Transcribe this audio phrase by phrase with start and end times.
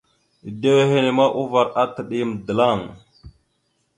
[0.47, 2.79] Edewa henne ma uvar ataɗ yam dəlaŋ.